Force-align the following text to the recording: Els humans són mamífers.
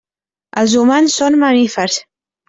Els 0.61 0.71
humans 0.83 1.17
són 1.21 1.37
mamífers. 1.43 1.99